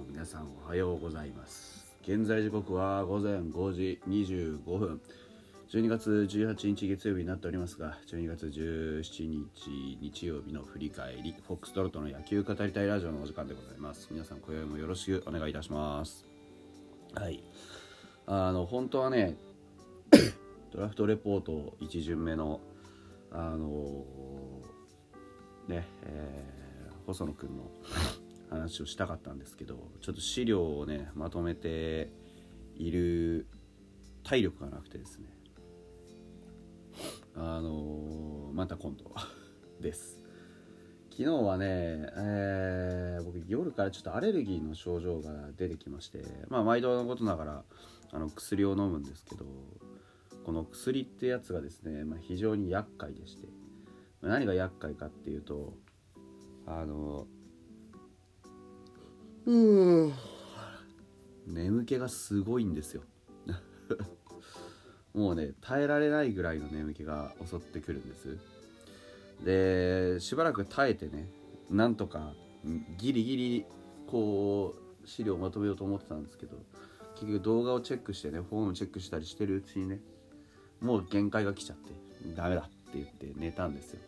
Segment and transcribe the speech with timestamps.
[0.00, 1.86] ども皆さんおはようございます。
[2.02, 5.00] 現在時刻は午前5時25分。
[5.68, 14.08] 12月18日月曜日になっておりますが12月17日日曜日の振り返りフォックストロットの野球語りたいラジオのお時間でございます。
[14.10, 16.26] 皆さん今宵もよろしくお願いいたします。
[17.14, 17.44] はい。
[18.26, 19.36] あの本当はね
[20.72, 22.60] ドラフトレポート1巡目の
[23.30, 24.04] あの
[25.68, 26.60] ねえー
[27.06, 27.64] 細野くんの
[28.50, 32.10] 話をしたかったんですけどちょっと資料をねまとめて
[32.76, 33.46] いる
[34.24, 35.26] 体力がなくてですね。
[37.36, 39.14] あのまた今度。
[39.80, 40.20] です。
[41.10, 41.66] 昨日はね、
[42.16, 47.64] えー僕夜からちょっとアレルギーの症状が出てきましてまあ毎度のことながら
[48.12, 49.44] あの薬を飲むんですけど
[50.44, 53.48] この薬ってやつがですね、まあ、非常に厄介でして
[54.20, 55.74] ま何が厄介かっていうと
[56.66, 57.26] あの
[59.50, 60.12] うん。
[61.48, 63.02] 眠気がすごいんですよ。
[65.12, 68.38] もうね耐えられないぐらいの眠気が襲ってくるんです。
[69.44, 71.28] でしばらく耐えてね
[71.68, 72.32] なんとか
[72.96, 73.64] ギリギリ
[74.06, 76.56] こう資料をまとめようと思ってたんですけど
[77.14, 80.00] 結局動画をチェックしてねフォームチェックしたりしてるうちにね
[80.80, 81.90] もう限界が来ちゃって
[82.36, 84.00] ダメだって言って寝たんですよ。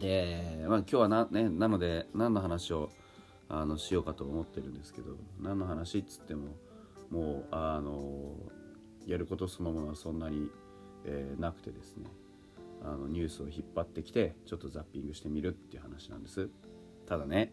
[0.00, 2.90] で、まあ、今日はな,、ね、なので何の話を
[3.48, 6.56] あのしようかと思ってるんですけど何の話っつっても
[7.10, 8.34] もうあの
[9.06, 10.48] やることそのものはそんなに、
[11.04, 12.06] えーなくてですね
[12.82, 16.48] あのニュースを引っ張ってきてちょっとザッピングしてみるっていう話なんです。
[17.06, 17.52] ただね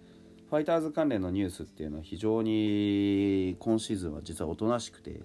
[0.49, 5.21] ファイターズ関連のニュースっていうのは非常に今シーズンは実はおとなしくて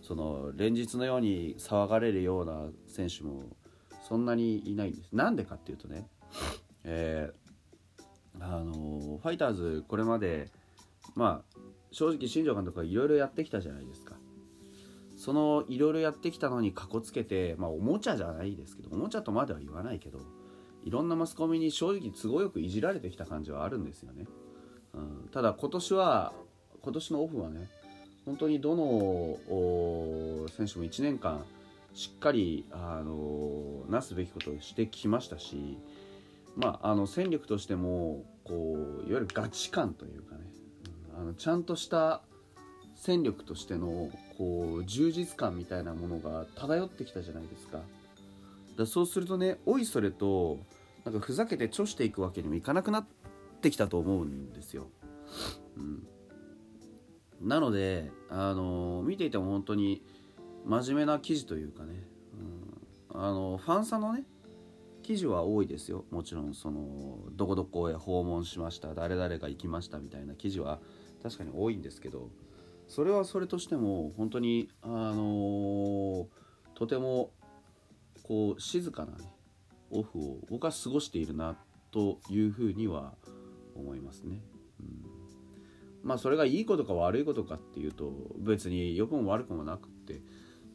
[0.00, 3.44] その連日のように騒がれるような選手も
[4.02, 5.12] そんなにいないんです。
[5.12, 6.06] なんでかっていうとね、
[6.84, 7.43] えー
[8.40, 10.50] あのファイターズこれまで
[11.14, 11.58] まあ
[11.92, 14.16] 正直新庄監督はいろいろやってきたじゃないですか。
[15.16, 20.18] そのいろいろやってきたのにかこつけてまあおもちゃじゃないですけどおもちゃとまでは言わないけど
[20.84, 24.26] いろんなマスコミに正直都合よくいじられてきた感じはあるんですよね、
[24.92, 26.32] うん、ただ今年は
[26.82, 27.68] 今年のオフはね
[28.26, 29.38] 本当にどの
[30.48, 31.44] 選手も1年間
[31.94, 35.78] しっかりあのなすべきことをしてきましたし
[36.56, 38.76] まあ、あの戦力としてもこ
[39.06, 40.42] ういわゆるガチ感というかね、
[41.18, 42.22] あのちゃんとした
[42.94, 47.80] 戦力としてのこう充実感みたいなものが漂ってきたじゃないですか。
[48.76, 50.58] だそうするとねおいそれと
[51.04, 53.06] なんかふざけてちょしていくわけにもいかなくなっ
[53.60, 54.88] てきたと思うんですよ。
[55.76, 56.06] うん、
[57.40, 60.02] なので、あの見ていても本当に
[60.64, 62.04] 真面目な記事というかね、
[63.12, 64.24] うん、あのファンサのね
[65.04, 70.80] 記事は多いですよもちろんそのどこどこへ訪問しました誰々が行きましたみたいな記事は
[71.22, 72.30] 確かに多いんですけど
[72.88, 76.26] それはそれとしても本当にあの
[76.74, 77.30] とても
[78.22, 79.30] こう静かなね
[79.90, 81.56] オフを僕は過ごしているな
[81.92, 83.14] というふうには
[83.76, 84.40] 思いますね。
[84.80, 85.14] うん
[86.02, 90.20] まあそれがいいことか悪いことかっていうと別に良くも悪くもなくって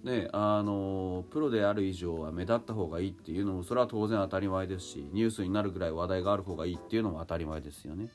[0.03, 8.09] ねあのプロである以上は目立った方がいいっていうのもそれは当然当たり前ですしニュースになるぐらい話題がある方がいいっていうのも当たり前ですよね。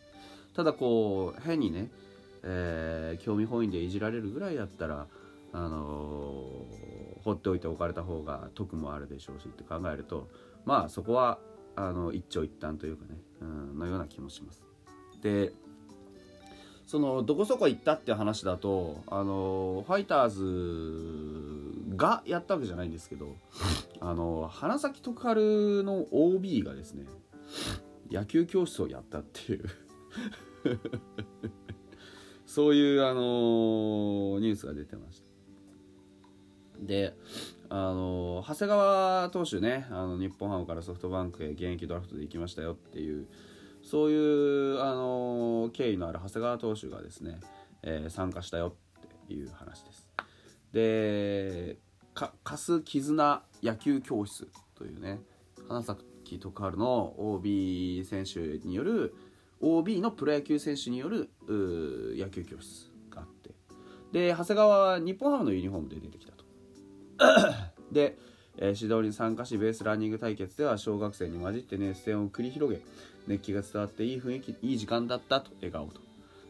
[0.54, 1.90] ただこう変にね、
[2.42, 5.06] えー興味本位でいじられるぐらいだったら
[5.52, 6.66] あの
[7.24, 10.28] 放っておいておかれた方が得もあるでしょうしって考えると
[10.64, 11.38] まあそこは
[11.76, 14.62] あの一長一短というかね、うん、のような気もします。
[15.22, 15.52] で
[16.86, 21.33] そのどこそこ行ったっていう話だとあのファイターズ
[21.96, 23.36] がやったわけじゃないんですけど
[24.00, 27.06] あの花咲徳栄の OB がですね
[28.10, 29.64] 野球教室をやったっていう。
[32.46, 33.20] そういうあの
[34.40, 35.34] ニュースが出てました。
[36.80, 37.16] で
[37.68, 43.26] あの長谷川投手ねあの日本ハムからソフトバンクへ現役ドラフトで行きましたよっていう
[43.82, 47.40] そういうあの経緯のある長谷川投手がですね、
[47.82, 48.76] えー参加したよ
[49.24, 50.03] っていう話です。
[50.74, 51.78] で
[52.14, 55.20] かカス絆野球教室というね
[55.68, 56.04] 花咲
[56.40, 59.14] 徳栄の OB 選手による
[59.60, 63.50] OB のプロ野球選手による野球教室があって。
[64.12, 66.44] で長谷川は日本ハムのユニフォームで出てきたと。
[67.92, 68.18] で、
[68.56, 72.82] えー指導に参加しベースランニング対決では小学生に混じって熱戦を繰り広げ
[73.26, 76.00] 熱気が伝わっていい雰囲気いい時間だったと笑顔と。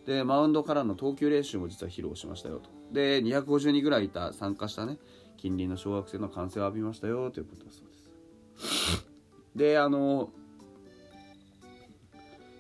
[0.07, 2.74] でマウンドからの投球練習も実は披露しましたよと。
[2.93, 4.99] で250人ぐらいいた参加したね
[5.37, 9.07] 近隣の小学生の歓声を浴びましたよということだそうです。
[9.55, 10.31] であの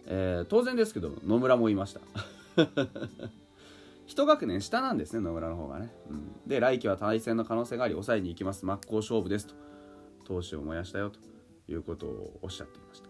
[0.06, 2.00] えー、当然ですけど野村もいました。
[4.06, 8.66] 一学年下なんですね野村の方がね、うん、で来季は対戦の可能性があり抑えに行きます。
[8.66, 9.54] 真っ向勝負ですと
[10.24, 11.20] 闘志を燃やしたよと
[11.68, 13.08] いうことをおっしゃっていました。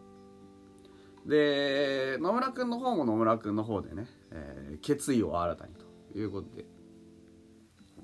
[1.27, 6.65] で野村君の方も野村君の方でね、えー、決意を新たにということで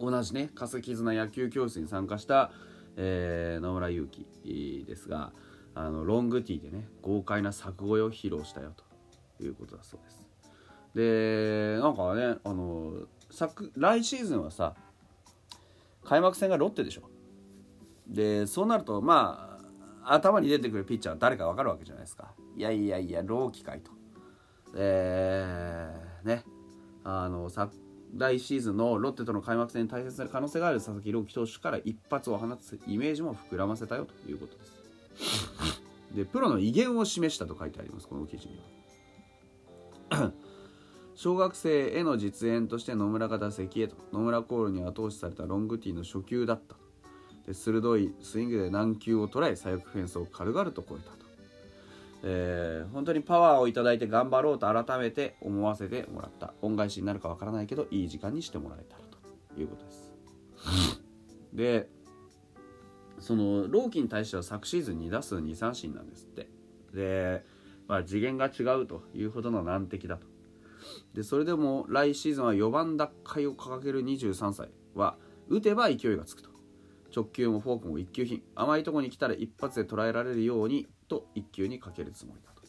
[0.01, 2.51] 同じね化石絆野球教室に参加した、
[2.97, 5.33] えー、野村祐希ですが
[5.75, 8.73] あのロングティーでね豪快な作声を披露したよ
[9.39, 10.27] ということだそうです。
[10.95, 12.93] でなんかねあの
[13.31, 14.75] 昨来シーズンはさ
[16.03, 17.03] 開幕戦がロッテでしょ。
[18.09, 19.59] でそうなるとま
[20.03, 22.33] あ頭に出てくるピッチャーは誰か分かるわけじゃないですか。
[22.57, 23.93] いやいやいや朗希かいと。
[24.75, 26.45] えー、ね
[27.05, 27.49] あの
[28.15, 35.81] 来シーズンのロッテとの開幕戦に対戦する可能性がある佐々木朗希投手から一発を放つイメージも膨らませたよということです。
[36.15, 38.61] でプロの威厳を示したと書いてありますこの記事に
[40.11, 40.33] は。
[41.15, 43.97] 小学生への実演として野村が打席へと。
[44.13, 46.77] 野村コールに後押しされたロングティーの初球だった。
[47.47, 51.27] で鋭いスイングで難球を捉え左翼フェンスを軽々と越えたと、
[52.23, 56.53] えー、本当にパワーをいただいて頑張ろうと改めて思わせてもらった。
[56.63, 60.13] 恩返しになるかわからないけどいい時間にしてもらえたらということです。
[61.53, 61.89] で
[63.19, 66.49] その朗希に対しては昨シーズン2打数2三振なんですって。
[66.95, 67.45] で、
[67.87, 70.27] まあ、次元が違うというほどの難敵だと。
[71.15, 75.17] でそれでも来シーズンは4番奪回を掲げる23歳は
[75.49, 76.51] 打てば勢いがつくと。
[77.15, 78.43] 直球もフォークも一級品。
[78.55, 82.63] 甘いとこに来たら一発で捉えられるようにと一球にかけるつもりだと、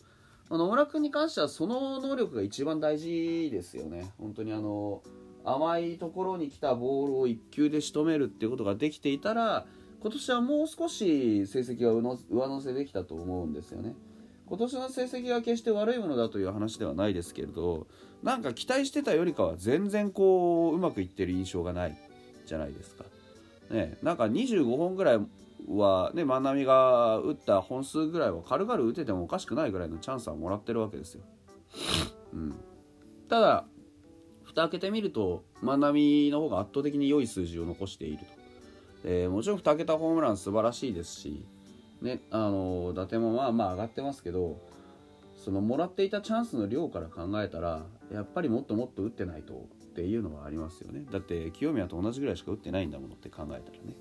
[0.53, 4.11] あ、野村君に関してはその能力が一番大事ですよね。
[4.17, 5.01] 本当にあの
[5.45, 9.65] 甘いところに来たボールを1球で仕留めるっていうことができていたら
[10.01, 13.95] 今年はもう少し成績は上乗せできたと思うんですよね。
[14.47, 17.87] 今年の成績が決して悪いものだという話ではないですけれど
[18.21, 21.97] なんか期待してたよりかは全然こううまくいってる印象がない
[22.45, 23.05] じゃないですか。
[23.69, 25.19] ね、なんか25本ぐらい
[25.67, 31.21] はね万波が打った本数ぐらいは軽々打ててもおかしくないぐらいのチャンスはもらってるわけですよ。
[32.33, 32.55] うん、
[33.29, 33.65] ただ
[34.43, 38.25] 蓋開けてみると万波の方が圧倒的に良い数字を残していると。
[39.03, 41.43] えー、もちろん2桁ホームラン素晴らしいですし
[42.01, 44.59] ね、あの打点もまあまあ上がってますけど
[45.35, 53.95] そのもらっていたチャンスの量から考えたらやっぱりもっともっと打ってないとっていうのはありますよねだって清宮と同じぐらいしか打ってないんだものって考えたらね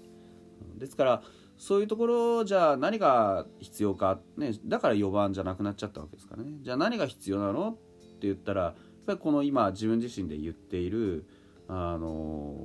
[0.79, 1.23] ですから
[1.61, 7.75] そういうところじゃあ何が必要か、ね、だから4番じゃなくなっちゃったわけですかねじゃあ何が必要なのっ
[8.19, 8.75] て言ったらやっ
[9.07, 11.27] ぱりこの今自分自身で言っている
[11.69, 12.57] あの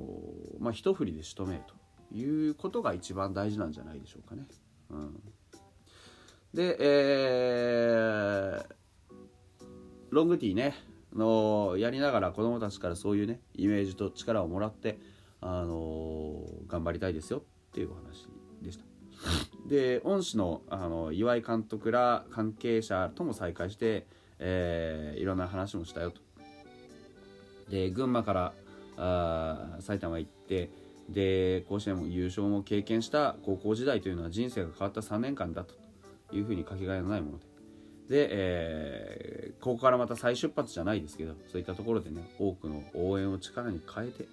[0.58, 1.74] まあ一振りで仕留めると
[2.16, 4.46] いうことが一番大事なんじゃないでしょうかね。
[4.88, 5.20] うん、
[6.54, 9.64] で、えー、
[10.08, 10.74] ロングティーね
[11.14, 14.98] のやりながら子供たちからそういうねイメージと力をもらって、
[15.42, 18.35] あのー、頑張りたいですよっていうお話。
[19.66, 24.06] で恩師のあの岩井監督ら関係者とも再会して、
[24.38, 26.20] えー、いろんな話もしたよと。
[27.70, 28.52] で群馬から
[28.96, 30.70] あ埼玉行って
[31.08, 35.74] で甲子園も優勝も経験した高校時代というのは人生が変わった3年間だと
[36.32, 37.46] いうふうにかけがえのないもので
[38.08, 44.28] で、えー、ここからまた再出発じゃないですけどそういったところでね多くの応援を力に変えて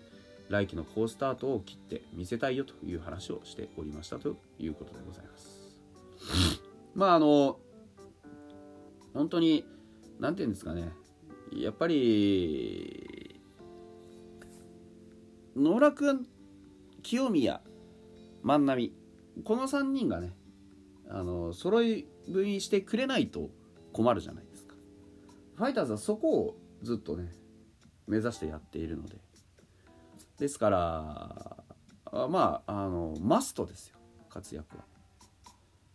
[0.50, 5.80] 来季の好スタートを切って見せたいよという話をしておりましたということでございます。
[6.94, 7.60] まああの
[9.14, 9.66] 本当に
[10.20, 10.92] 何て言うんですかね。
[11.52, 13.40] やっぱり
[15.56, 16.28] 野村君
[17.04, 17.62] 清宮
[18.42, 18.94] 万波
[19.44, 20.34] この3人がね
[21.10, 23.50] あの揃い踏みしてくれないと
[23.92, 24.76] 困るじゃないですか。
[25.56, 27.32] ファイターズはそこをずっとね
[28.08, 29.18] 目指してやっているので。
[30.44, 31.58] ですから
[32.28, 33.96] まああのマストですよ
[34.30, 34.84] 活躍は。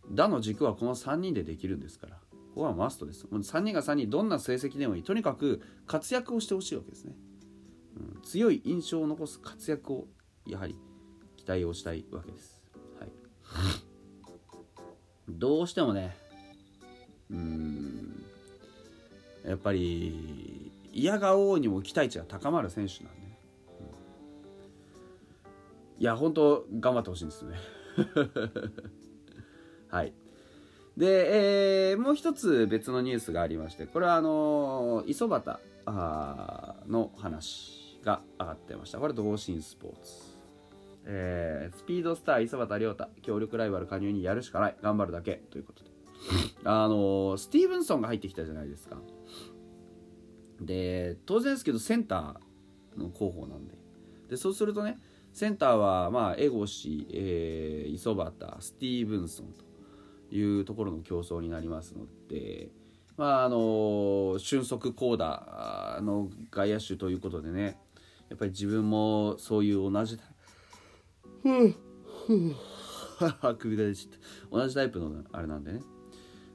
[0.09, 2.21] 打の軸はこの3人でできるんですからこ
[2.55, 3.27] こはマストです。
[3.29, 5.03] もう3人が3人どんな成績でもいい。
[5.03, 7.13] とにかく活躍をしてほしいわけですね、
[8.15, 10.07] うん、強い印象を残す活躍を
[10.47, 10.75] やはり
[11.37, 12.59] 期待をしたいわけです。
[12.99, 13.11] はい、
[15.29, 16.17] どうしてもね
[17.29, 18.25] うん
[19.45, 23.18] やっぱり嫌が王にも期待値が高まる選手なんで、ね、うん、
[25.99, 27.57] いや本当頑張ってほしいんですよね。
[29.89, 30.13] はい。
[30.95, 35.59] で、えー、もう一つ別のニュースがありましてこれはあの磯端
[36.87, 38.99] の話が上がってました。
[38.99, 40.39] これ同心スポーツ。
[41.05, 44.77] えー、スピードスター磯端亮太協力ライバル加入にやるしかない。
[44.81, 45.89] 頑張るだけということで。
[46.63, 49.01] あのスティーブンソンが入ってきたじゃないですか。
[50.61, 53.77] で当然ですけどセンターの候補なんで。
[54.29, 54.97] でそうするとね
[55.33, 59.47] センターは、まあ、エゴシ、えー、磯端スティーブンソン
[60.29, 62.69] というところの競争になりますので、
[63.17, 67.77] まああの俊足高打の外野手ということでね
[68.29, 70.17] やっぱり自分もそういう同じ
[73.57, 74.19] 首が出ちゃっ
[74.51, 75.81] た同じタイプのあれなんでね。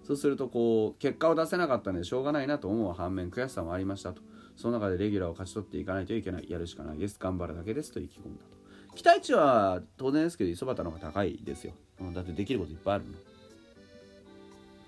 [0.03, 4.23] そうするとこう結果を出せなかったのでしょうがないなと思う反面悔しさもありましたと。
[4.55, 6.47] その中でレギュラーを勝ち取っていかないといけない。
[6.49, 7.19] やるしかないです。
[7.19, 8.64] 頑張るだけですと意気込んだと。
[8.95, 11.73] 期待値は当然ですけど磯端の方が高いですよ。
[12.01, 13.13] うんだってできることいっぱいあるの。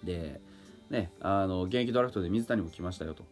[0.05, 0.41] で
[0.91, 3.25] ね、あの現役ドラフトで水谷も来ましたよと。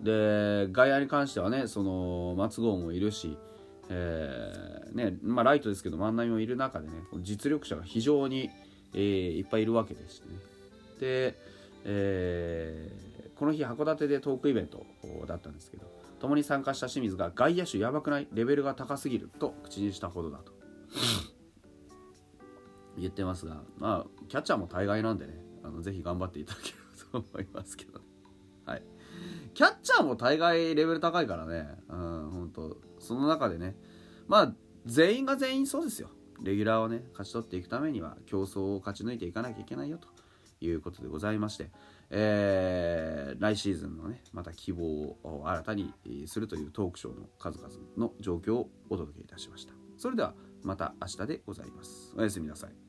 [0.00, 3.38] で外野に関してはねその松郷もいるし、
[3.88, 8.50] えーねまあ、ライトですけど万波もいる中でね実力者が非常に、
[8.94, 10.34] えー、いっぱいいるわけでしてね。
[11.00, 11.38] で、
[11.84, 14.84] えー、この日函館でトークイベント
[15.26, 15.86] だったんですけど
[16.22, 18.28] 共に参加した清水が外野手やばくない？
[18.32, 20.52] レベルが高すぎると口にしたほどだと
[22.96, 26.74] 言ってますがまあキャッチャーも大概なんでねあのぜひ頑張っていただけれ
[27.20, 28.04] ばと思いますけどね。
[28.64, 28.82] はい。
[29.54, 31.68] キャッチャーも大概レベル高いからね。
[31.88, 33.76] うん、本当その中でね。
[34.28, 34.54] まあ、
[34.86, 36.08] 全員が全員そうですよ。
[36.42, 40.08] レギュラーをね、勝ち取っていくためには競争を勝ち抜いていかなきゃいけないよと
[40.64, 41.70] いうことでございまして、
[42.10, 45.92] えー、来シーズンのね、また希望を新たに
[46.26, 49.74] するというトークショーの数々の状況をお届けいたしました。
[49.96, 52.14] それではまた明日でございます。
[52.16, 52.81] おやすみなさい。